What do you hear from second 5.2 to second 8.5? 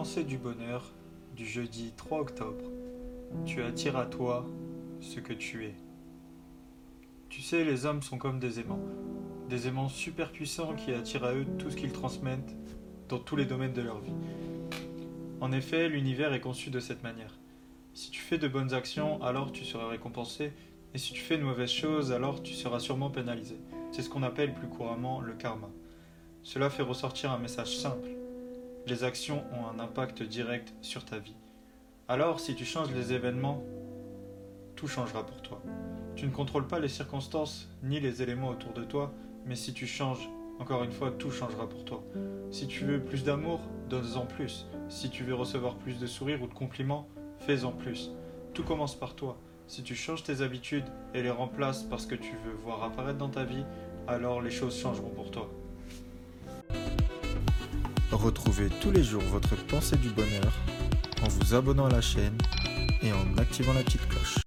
que tu es. Tu sais, les hommes sont comme